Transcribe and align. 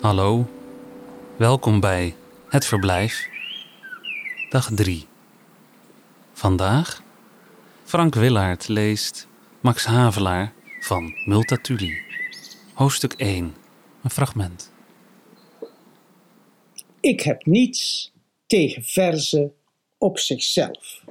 Hallo, 0.00 0.48
welkom 1.36 1.80
bij 1.80 2.14
Het 2.48 2.66
Verblijf, 2.66 3.28
dag 4.50 4.70
3. 4.74 5.06
Vandaag 6.32 7.02
Frank 7.84 8.14
Willaert 8.14 8.68
leest 8.68 9.28
Max 9.60 9.84
Havelaar 9.84 10.52
van 10.80 11.14
Multatuli, 11.24 11.98
hoofdstuk 12.74 13.12
1, 13.12 13.54
een 14.02 14.10
fragment. 14.10 14.72
Ik 17.00 17.20
heb 17.20 17.46
niets 17.46 18.12
tegen 18.46 18.82
verzen 18.82 19.54
op 19.98 20.18
zichzelf. 20.18 21.04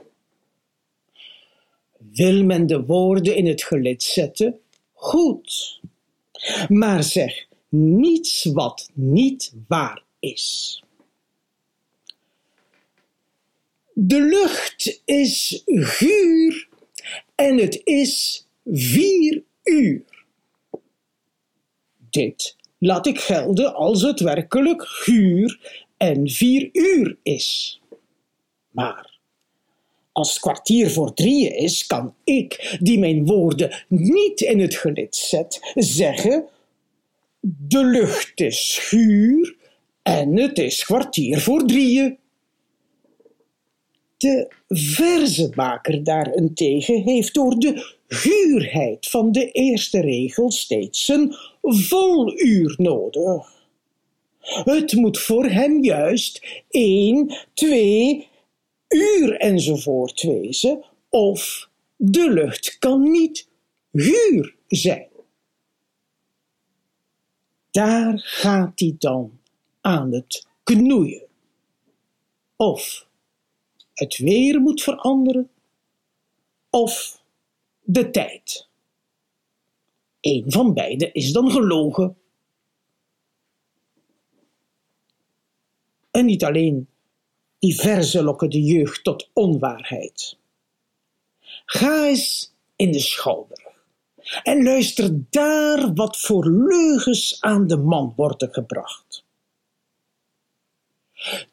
Wil 1.98 2.44
men 2.44 2.68
de 2.68 2.86
woorden 2.86 3.36
in 3.36 3.48
het 3.48 3.64
gelid 3.64 4.04
zetten? 4.04 4.60
Goed. 4.98 5.80
Maar 6.68 7.04
zeg 7.04 7.48
niets 7.70 8.44
wat 8.44 8.90
niet 8.94 9.54
waar 9.68 10.04
is. 10.20 10.84
De 13.94 14.22
lucht 14.22 15.02
is 15.06 15.62
guur 15.66 16.68
en 17.36 17.58
het 17.58 17.82
is 17.84 18.46
vier 18.66 19.44
uur. 19.64 20.26
Dit 22.10 22.56
laat 22.78 23.08
ik 23.08 23.20
gelden 23.20 23.76
als 23.76 24.02
het 24.02 24.20
werkelijk 24.20 24.88
guur 24.88 25.78
en 25.98 26.30
vier 26.30 26.70
uur 26.72 27.18
is. 27.24 27.80
Maar 28.72 29.17
als 30.18 30.30
het 30.30 30.40
kwartier 30.40 30.90
voor 30.90 31.14
drieën 31.14 31.56
is, 31.56 31.86
kan 31.86 32.14
ik, 32.24 32.78
die 32.82 33.00
mijn 33.00 33.26
woorden 33.26 33.86
niet 33.88 34.42
in 34.42 34.60
het 34.60 34.76
gelid 34.76 35.16
zet, 35.16 35.72
zeggen: 35.76 36.46
De 37.40 37.86
lucht 37.86 38.40
is 38.40 38.74
schuur 38.74 39.56
en 40.04 40.38
het 40.38 40.58
is 40.58 40.84
kwartier 40.84 41.40
voor 41.40 41.66
drieën. 41.66 42.18
De 44.18 44.52
verzemaker 44.68 46.04
daarentegen 46.04 47.02
heeft 47.02 47.34
door 47.34 47.60
de 47.60 47.96
guurheid 48.08 49.08
van 49.08 49.32
de 49.32 49.52
eerste 49.52 50.02
regel 50.02 50.52
steeds 50.52 51.08
een 51.08 51.36
voluur 51.62 52.76
nodig. 52.78 53.56
Het 54.40 54.94
moet 54.94 55.20
voor 55.20 55.46
hem 55.46 55.84
juist 55.84 56.64
één, 56.70 57.36
twee 57.54 58.28
uur 58.88 59.38
enzovoort 59.38 60.22
wezen, 60.22 60.86
of 61.10 61.70
de 61.96 62.32
lucht 62.32 62.78
kan 62.78 63.12
niet 63.12 63.50
huur 63.92 64.56
zijn. 64.68 65.10
Daar 67.72 68.20
gaat 68.20 68.80
hij 68.80 68.96
dan 68.98 69.40
aan 69.82 70.12
het 70.14 70.48
knoeien. 70.64 71.26
Of 72.56 73.08
het 73.94 74.18
weer 74.18 74.62
moet 74.62 74.84
veranderen, 74.84 75.50
of 76.70 77.24
de 77.84 78.10
tijd. 78.10 78.68
Eén 80.22 80.52
van 80.52 80.74
beide 80.74 81.12
is 81.12 81.32
dan 81.32 81.52
gelogen. 81.52 82.18
En 86.12 86.26
niet 86.26 86.44
alleen 86.44 86.88
die 87.60 87.76
verzen 87.76 88.24
lokken 88.24 88.50
de 88.50 88.62
jeugd 88.62 89.04
tot 89.04 89.30
onwaarheid. 89.34 90.38
Ga 91.66 92.06
eens 92.06 92.54
in 92.76 92.92
de 92.92 93.00
schouder 93.00 93.68
en 94.44 94.64
luister 94.64 95.10
daar 95.30 95.94
wat 95.94 96.20
voor 96.20 96.50
leugens 96.50 97.38
aan 97.42 97.68
de 97.68 97.78
man 97.78 98.14
worden 98.16 98.54
gebracht. 98.54 99.26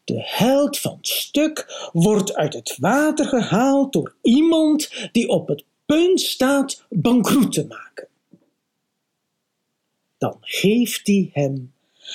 De 0.05 0.23
held 0.25 0.79
van 0.79 0.97
het 0.97 1.07
stuk 1.07 1.89
wordt 1.93 2.35
uit 2.35 2.55
het 2.55 2.77
water 2.81 3.27
gehaald 3.27 3.93
door 3.93 4.15
iemand 4.23 5.09
die 5.13 5.29
op 5.29 5.49
het 5.49 5.65
punt 5.87 6.21
staat 6.21 6.85
bankroet 6.89 7.53
te 7.53 7.67
maken. 7.67 8.09
Dan 10.19 10.37
geeft 10.41 11.07
hij 11.07 11.31
hem 11.33 11.73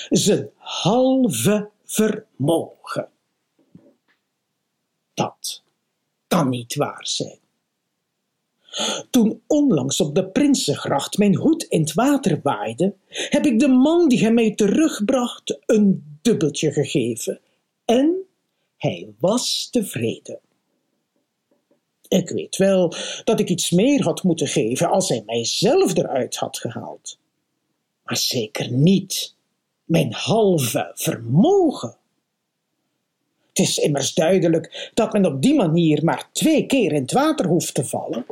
zijn 0.10 0.50
halve 0.56 1.70
vermogen. 1.86 3.10
Dat 5.20 5.64
kan 6.28 6.50
niet 6.50 6.76
waar 6.76 7.08
zijn. 7.08 7.40
Toen 9.10 9.42
onlangs 9.48 10.02
op 10.02 10.16
de 10.16 10.28
Prinsengracht 10.28 11.18
mijn 11.18 11.36
hoed 11.36 11.64
in 11.64 11.80
het 11.80 11.94
water 11.94 12.40
waaide, 12.44 12.96
heb 13.08 13.46
ik 13.46 13.60
de 13.60 13.68
man 13.68 14.10
die 14.10 14.20
hij 14.20 14.32
mij 14.32 14.56
terugbracht 14.56 15.60
een 15.66 16.18
dubbeltje 16.22 16.72
gegeven. 16.72 17.40
En 17.86 18.26
hij 18.78 19.14
was 19.20 19.70
tevreden. 19.72 20.40
Ik 22.08 22.30
weet 22.30 22.58
wel 22.58 22.94
dat 23.24 23.40
ik 23.40 23.50
iets 23.50 23.72
meer 23.72 24.04
had 24.04 24.24
moeten 24.24 24.48
geven 24.48 24.90
als 24.90 25.10
hij 25.10 25.24
mij 25.26 25.46
zelf 25.46 25.98
eruit 25.98 26.36
had 26.36 26.58
gehaald. 26.58 27.20
Maar 28.04 28.18
zeker 28.18 28.72
niet 28.72 29.36
mijn 29.84 30.14
halve 30.14 30.92
vermogen. 30.94 31.99
Het 33.60 33.68
is 33.68 33.78
immers 33.78 34.14
duidelijk 34.14 34.92
dat 34.94 35.14
men 35.14 35.26
op 35.26 35.42
die 35.42 35.56
manier 35.56 36.04
maar 36.04 36.30
twee 36.32 36.66
keer 36.66 36.92
in 36.92 37.02
het 37.02 37.12
water 37.12 37.48
hoeft 37.48 37.74
te 37.74 37.86
vallen 37.86 38.26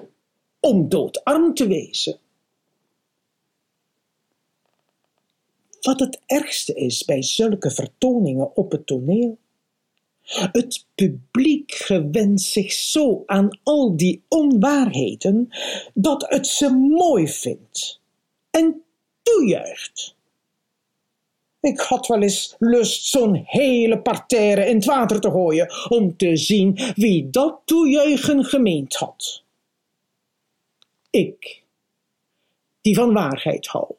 om 0.59 0.89
doodarm 0.89 1.53
te 1.53 1.67
wezen. 1.67 2.19
Wat 5.81 5.99
het 5.99 6.19
ergste 6.25 6.73
is 6.73 7.05
bij 7.05 7.23
zulke 7.23 7.71
vertoningen 7.71 8.55
op 8.55 8.71
het 8.71 8.87
toneel. 8.87 9.37
Het 10.23 10.85
publiek 10.95 11.71
gewent 11.71 12.41
zich 12.41 12.71
zo 12.71 13.23
aan 13.25 13.59
al 13.63 13.97
die 13.97 14.23
onwaarheden 14.27 15.49
dat 15.93 16.25
het 16.29 16.47
ze 16.47 16.69
mooi 16.69 17.27
vindt 17.27 17.99
en 18.49 18.83
toejuicht. 19.23 20.16
Ik 21.67 21.79
had 21.79 22.07
wel 22.07 22.21
eens 22.21 22.55
lust 22.59 23.05
zo'n 23.05 23.41
hele 23.45 24.01
parterre 24.01 24.65
in 24.65 24.75
het 24.75 24.85
water 24.85 25.19
te 25.19 25.29
gooien 25.29 25.73
om 25.89 26.17
te 26.17 26.35
zien 26.35 26.79
wie 26.95 27.29
dat 27.29 27.61
toejuichen 27.65 28.43
gemeend 28.43 28.95
had. 28.95 29.43
Ik, 31.09 31.63
die 32.81 32.95
van 32.95 33.13
waarheid 33.13 33.67
hou, 33.67 33.95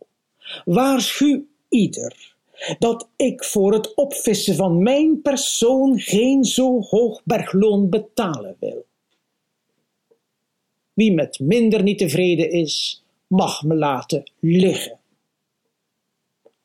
waarschuw 0.65 1.45
ieder 1.69 2.37
dat 2.79 3.09
ik 3.17 3.45
voor 3.45 3.73
het 3.73 3.95
opvissen 3.95 4.55
van 4.55 4.83
mijn 4.83 5.23
persoon 5.23 5.99
geen 5.99 6.45
zo 6.45 6.81
hoog 6.81 7.21
bergloon 7.25 7.89
betalen 7.89 8.57
wil. 8.61 8.87
Wie 10.93 11.13
met 11.13 11.39
minder 11.39 11.83
niet 11.83 11.99
tevreden 11.99 12.51
is, 12.51 13.05
mag 13.27 13.63
me 13.63 13.75
laten 13.75 14.31
liggen. 14.41 14.99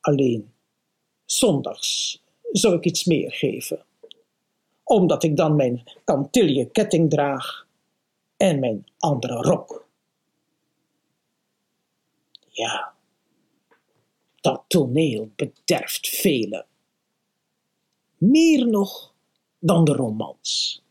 Alleen 0.00 0.53
zondags 1.34 2.22
zou 2.52 2.74
ik 2.74 2.84
iets 2.84 3.04
meer 3.04 3.32
geven, 3.32 3.84
omdat 4.82 5.22
ik 5.22 5.36
dan 5.36 5.56
mijn 5.56 5.84
kantilje 6.04 6.70
ketting 6.70 7.10
draag 7.10 7.66
en 8.36 8.58
mijn 8.58 8.86
andere 8.98 9.34
rok. 9.34 9.88
Ja, 12.48 12.94
dat 14.40 14.64
toneel 14.68 15.30
bederft 15.36 16.08
velen. 16.08 16.66
Meer 18.16 18.66
nog 18.66 19.14
dan 19.58 19.84
de 19.84 19.92
romans. 19.92 20.82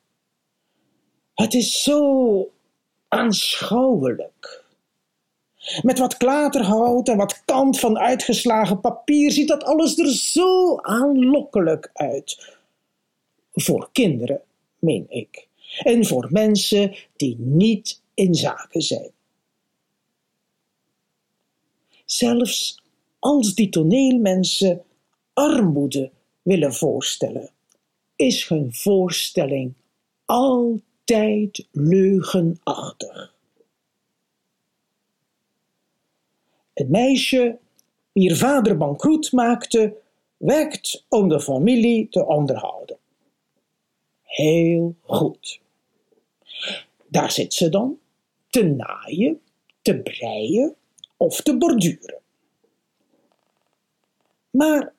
Het 1.34 1.54
is 1.54 1.84
zo 1.84 2.52
aanschouwelijk. 3.08 4.63
Met 5.82 6.00
wat 6.00 6.18
klaterhout 6.18 7.08
en 7.08 7.18
wat 7.18 7.44
kant 7.46 7.80
van 7.80 7.98
uitgeslagen 7.98 8.82
papier 8.82 9.32
ziet 9.32 9.48
dat 9.48 9.64
alles 9.64 9.98
er 9.98 10.12
zo 10.12 10.78
aanlokkelijk 10.78 11.90
uit. 11.94 12.56
Voor 13.54 13.90
kinderen, 13.92 14.42
meen 14.80 15.06
ik, 15.10 15.48
en 15.80 16.06
voor 16.06 16.28
mensen 16.32 16.96
die 17.16 17.36
niet 17.40 18.02
in 18.14 18.36
zaken 18.36 18.82
zijn. 18.82 19.12
Zelfs 22.06 22.82
als 23.20 23.56
die 23.56 23.70
toneelmensen 23.70 24.84
armoede 25.34 26.12
willen 26.42 26.74
voorstellen, 26.74 27.50
is 28.16 28.48
hun 28.48 28.74
voorstelling 28.74 29.74
altijd 30.26 31.68
leugenachtig. 31.72 33.33
Het 36.74 36.90
meisje, 36.90 37.58
wier 38.12 38.36
vader 38.36 38.78
bankroet 38.78 39.32
maakte, 39.32 39.96
werkt 40.38 41.06
om 41.10 41.30
de 41.30 41.42
familie 41.42 42.10
te 42.10 42.26
onderhouden. 42.26 42.98
Heel 44.22 44.96
goed. 45.02 45.62
Daar 47.08 47.32
zit 47.32 47.54
ze 47.54 47.70
dan, 47.70 48.00
te 48.50 48.64
naaien, 48.64 49.42
te 49.82 50.00
breien, 50.00 50.76
of 51.18 51.42
te 51.42 51.58
borduren. 51.58 52.22
Maar 54.50 54.94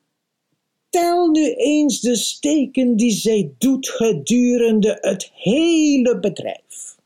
tel 0.88 1.28
nu 1.30 1.52
eens 1.52 2.00
de 2.00 2.16
steken 2.16 2.96
die 2.96 3.10
zij 3.10 3.54
doet 3.58 3.88
gedurende 3.88 4.98
het 5.00 5.30
hele 5.34 6.18
bedrijf. 6.18 6.96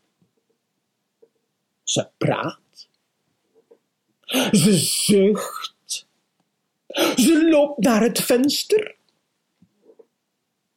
Ze 1.83 2.09
praat, 2.19 2.61
ze 4.53 4.77
zucht, 4.77 6.07
ze 7.17 7.49
loopt 7.51 7.85
naar 7.85 8.03
het 8.03 8.21
venster. 8.21 8.97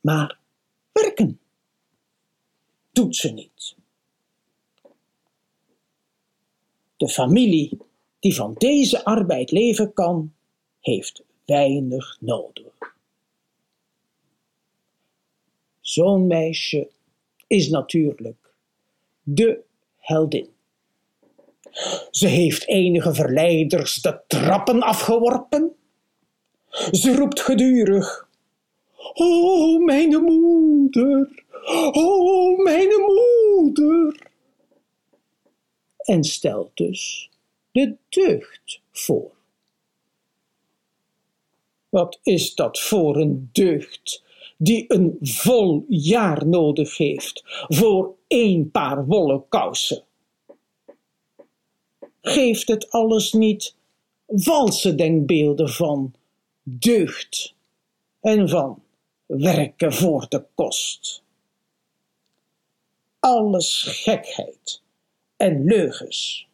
Maar 0.01 0.39
werken 0.91 1.39
doet 2.91 3.15
ze 3.15 3.29
niet. 3.29 3.75
De 6.97 7.09
familie 7.09 7.77
die 8.19 8.35
van 8.35 8.53
deze 8.57 9.05
arbeid 9.05 9.51
leven 9.51 9.93
kan, 9.93 10.33
heeft 10.79 11.23
weinig 11.45 12.17
nodig. 12.19 12.95
Zo'n 15.79 16.27
meisje 16.27 16.89
is 17.47 17.69
natuurlijk 17.69 18.53
de 19.23 19.63
heldin. 19.97 20.49
Ze 22.12 22.27
heeft 22.27 22.68
enige 22.68 23.13
verleiders 23.13 23.95
de 23.95 24.19
trappen 24.27 24.81
afgeworpen. 24.81 25.75
Ze 26.91 27.15
roept 27.15 27.39
gedurig: 27.39 28.27
O, 29.13 29.79
mijn 29.79 30.23
moeder, 30.23 31.44
o, 31.91 32.56
mijn 32.56 32.89
moeder. 32.89 34.29
En 35.97 36.23
stelt 36.23 36.71
dus 36.73 37.29
de 37.71 37.95
deugd 38.09 38.81
voor. 38.91 39.31
Wat 41.89 42.19
is 42.24 42.56
dat 42.56 42.79
voor 42.79 43.17
een 43.17 43.50
deugd 43.51 44.24
die 44.57 44.85
een 44.88 45.17
vol 45.21 45.85
jaar 45.88 46.47
nodig 46.47 46.97
heeft 46.97 47.44
voor 47.67 48.15
één 48.27 48.71
paar 48.71 49.06
wollen 49.06 49.47
kousen? 49.50 50.03
Geeft 52.21 52.68
het 52.68 52.91
alles 52.91 53.33
niet 53.33 53.75
valse 54.27 54.95
denkbeelden 54.95 55.69
van 55.69 56.13
deugd 56.63 57.53
en 58.19 58.50
van 58.50 58.83
werken 59.25 59.94
voor 59.94 60.25
de 60.29 60.45
kost? 60.56 61.23
Alles 63.19 63.83
gekheid 63.83 64.81
en 65.38 65.63
leugens. 65.63 66.47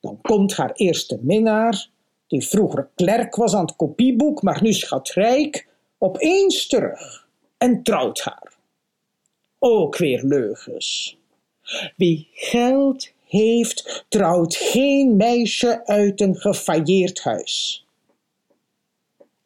Dan 0.00 0.20
komt 0.20 0.56
haar 0.56 0.72
eerste 0.72 1.18
minnaar 1.22 1.88
die 2.26 2.48
vroeger 2.48 2.90
klerk 2.94 3.36
was 3.36 3.54
aan 3.54 3.64
het 3.66 3.76
kopieboek, 3.76 4.42
maar 4.42 4.62
nu 4.62 4.72
schatrijk, 4.72 5.68
opeens 5.98 6.66
terug 6.66 7.28
en 7.58 7.82
trouwt 7.82 8.20
haar. 8.20 8.54
Ook 9.58 9.96
weer 9.96 10.24
leugens. 10.24 11.18
Wie 11.96 12.28
geld 12.32 13.12
heeft, 13.28 14.04
trouwt 14.08 14.56
geen 14.56 15.16
meisje 15.16 15.86
uit 15.86 16.20
een 16.20 16.36
gefailleerd 16.36 17.22
huis. 17.22 17.86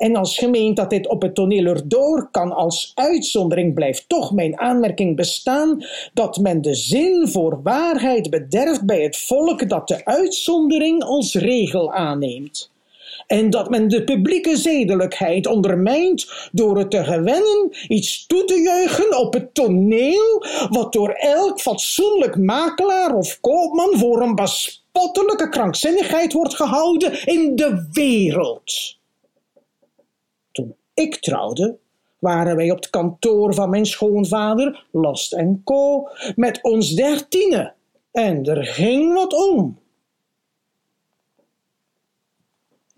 En 0.00 0.16
als 0.16 0.38
gemeend 0.38 0.76
dat 0.76 0.90
dit 0.90 1.08
op 1.08 1.22
het 1.22 1.34
toneel 1.34 1.64
erdoor 1.64 2.28
kan 2.30 2.52
als 2.52 2.92
uitzondering, 2.94 3.74
blijft 3.74 4.08
toch 4.08 4.32
mijn 4.32 4.58
aanmerking 4.58 5.16
bestaan 5.16 5.84
dat 6.14 6.36
men 6.36 6.62
de 6.62 6.74
zin 6.74 7.28
voor 7.28 7.62
waarheid 7.62 8.30
bederft 8.30 8.86
bij 8.86 9.02
het 9.02 9.16
volk 9.16 9.68
dat 9.68 9.88
de 9.88 10.04
uitzondering 10.04 11.02
als 11.02 11.34
regel 11.34 11.92
aanneemt. 11.92 12.70
En 13.30 13.50
dat 13.50 13.70
men 13.70 13.88
de 13.88 14.04
publieke 14.04 14.56
zedelijkheid 14.56 15.46
ondermijnt 15.46 16.48
door 16.52 16.78
het 16.78 16.90
te 16.90 17.04
gewennen 17.04 17.72
iets 17.88 18.26
toe 18.26 18.44
te 18.44 18.60
juichen 18.60 19.18
op 19.18 19.34
het 19.34 19.54
toneel, 19.54 20.44
wat 20.68 20.92
door 20.92 21.10
elk 21.10 21.60
fatsoenlijk 21.60 22.36
makelaar 22.36 23.14
of 23.14 23.40
koopman 23.40 23.98
voor 23.98 24.22
een 24.22 24.34
bespottelijke 24.34 25.48
krankzinnigheid 25.48 26.32
wordt 26.32 26.54
gehouden 26.54 27.26
in 27.26 27.56
de 27.56 27.88
wereld 27.92 28.98
ik 31.00 31.16
trouwde, 31.16 31.78
waren 32.18 32.56
wij 32.56 32.70
op 32.70 32.76
het 32.76 32.90
kantoor 32.90 33.54
van 33.54 33.70
mijn 33.70 33.86
schoonvader, 33.86 34.86
Last 34.90 35.36
Co, 35.64 36.08
met 36.36 36.62
ons 36.62 36.94
dertienen. 36.94 37.74
En 38.12 38.44
er 38.44 38.64
ging 38.64 39.14
wat 39.14 39.32
om. 39.32 39.78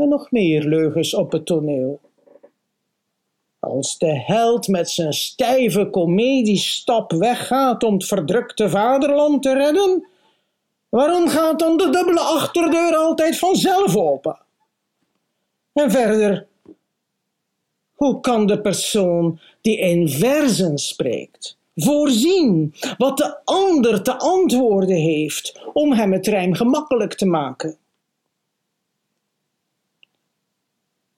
Nog 0.09 0.31
meer 0.31 0.65
leugens 0.65 1.15
op 1.15 1.33
het 1.33 1.47
toneel. 1.47 2.01
Als 3.59 3.99
de 3.99 4.21
held 4.21 4.69
met 4.69 4.91
zijn 4.91 5.13
stijve 5.13 5.91
komediestap 5.91 7.13
weggaat 7.13 7.83
om 7.83 7.95
het 7.95 8.05
verdrukte 8.05 8.71
vaderland 8.71 9.43
te 9.43 9.55
redden, 9.55 10.07
waarom 10.89 11.29
gaat 11.29 11.59
dan 11.59 11.77
de 11.77 11.91
dubbele 11.91 12.21
achterdeur 12.21 12.97
altijd 12.97 13.39
vanzelf 13.39 13.97
open? 13.97 14.39
En 15.73 15.91
verder, 15.91 16.47
hoe 17.93 18.21
kan 18.21 18.47
de 18.47 18.61
persoon 18.61 19.41
die 19.61 19.79
in 19.79 20.09
verzen 20.09 20.79
spreekt 20.79 21.57
voorzien 21.75 22.75
wat 22.99 23.17
de 23.17 23.45
ander 23.45 24.03
te 24.03 24.19
antwoorden 24.19 24.97
heeft 24.97 25.61
om 25.73 25.93
hem 25.93 26.13
het 26.13 26.27
rijm 26.27 26.55
gemakkelijk 26.55 27.15
te 27.15 27.27
maken? 27.27 27.77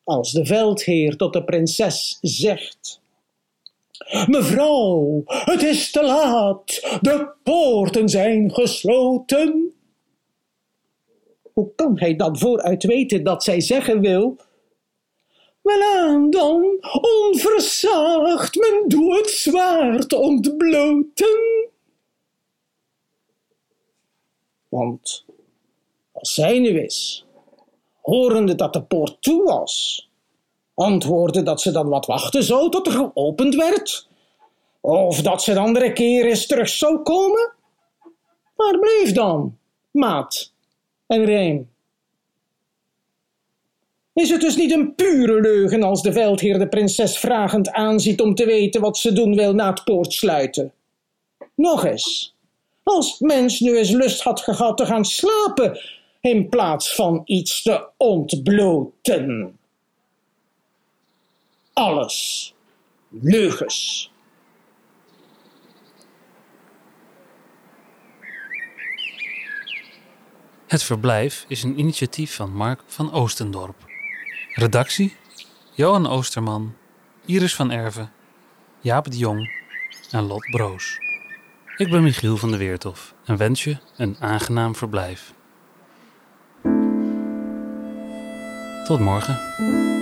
Als 0.04 0.32
de 0.32 0.46
veldheer 0.46 1.16
tot 1.16 1.32
de 1.32 1.44
prinses 1.44 2.18
zegt: 2.20 3.00
Mevrouw, 4.26 5.22
het 5.24 5.62
is 5.62 5.90
te 5.90 6.02
laat, 6.02 6.98
de 7.00 7.32
poorten 7.42 8.08
zijn 8.08 8.54
gesloten. 8.54 9.74
Hoe 11.52 11.74
kan 11.74 11.98
hij 11.98 12.16
dan 12.16 12.38
vooruit 12.38 12.84
weten 12.84 13.24
dat 13.24 13.44
zij 13.44 13.60
zeggen 13.60 14.00
wil 14.00 14.36
Welaan 15.64 16.30
dan, 16.30 16.78
onversaagd, 17.00 18.54
men 18.54 18.84
doet 18.88 19.16
het 19.16 19.30
zwaard 19.30 20.12
ontbloten. 20.12 21.68
Want 24.68 25.24
als 26.12 26.34
zij 26.34 26.58
nu 26.58 26.80
is, 26.80 27.24
horende 28.04 28.54
dat 28.54 28.72
de 28.72 28.82
poort 28.82 29.16
toe 29.22 29.42
was, 29.42 30.08
antwoordde 30.74 31.42
dat 31.42 31.60
ze 31.60 31.70
dan 31.70 31.88
wat 31.88 32.06
wachten 32.06 32.42
zou 32.42 32.70
tot 32.70 32.86
er 32.86 32.92
geopend 32.92 33.54
werd, 33.54 34.08
of 34.80 35.22
dat 35.22 35.42
ze 35.42 35.52
de 35.52 35.58
andere 35.58 35.92
keer 35.92 36.26
eens 36.26 36.46
terug 36.46 36.68
zou 36.68 37.02
komen. 37.02 37.52
Waar 38.56 38.78
bleef 38.78 39.12
dan, 39.12 39.58
maat 39.90 40.52
en 41.06 41.24
rijm? 41.24 41.72
Is 44.12 44.30
het 44.30 44.40
dus 44.40 44.56
niet 44.56 44.72
een 44.72 44.94
pure 44.94 45.40
leugen 45.40 45.82
als 45.82 46.02
de 46.02 46.12
veldheer 46.12 46.58
de 46.58 46.68
prinses 46.68 47.18
vragend 47.18 47.70
aanziet 47.70 48.20
om 48.20 48.34
te 48.34 48.46
weten 48.46 48.80
wat 48.80 48.96
ze 48.96 49.12
doen 49.12 49.34
wil 49.34 49.54
na 49.54 49.70
het 49.70 49.84
poortsluiten? 49.84 50.72
Nog 51.54 51.84
eens, 51.84 52.34
als 52.82 53.10
het 53.10 53.20
mens 53.20 53.60
nu 53.60 53.76
eens 53.76 53.90
lust 53.90 54.22
had 54.22 54.40
gehad 54.40 54.76
te 54.76 54.86
gaan 54.86 55.04
slapen 55.04 55.80
in 56.24 56.48
plaats 56.48 56.94
van 56.94 57.22
iets 57.24 57.62
te 57.62 57.88
ontbloten. 57.96 59.58
Alles 61.72 62.54
leugens. 63.08 64.10
Het 70.66 70.82
verblijf 70.82 71.44
is 71.48 71.62
een 71.62 71.78
initiatief 71.78 72.34
van 72.34 72.52
Mark 72.52 72.82
van 72.86 73.12
Oostendorp. 73.12 73.76
Redactie: 74.54 75.16
Johan 75.72 76.06
Oosterman, 76.06 76.74
Iris 77.24 77.54
van 77.54 77.70
Erven, 77.70 78.12
Jaap 78.80 79.10
de 79.10 79.16
Jong 79.16 79.50
en 80.10 80.22
Lot 80.22 80.50
Broos. 80.50 80.96
Ik 81.76 81.90
ben 81.90 82.02
Michiel 82.02 82.36
van 82.36 82.48
der 82.48 82.58
Weertof 82.58 83.14
en 83.24 83.36
wens 83.36 83.64
je 83.64 83.76
een 83.96 84.16
aangenaam 84.20 84.74
verblijf. 84.74 85.34
Tot 88.84 89.00
morgen. 89.00 89.93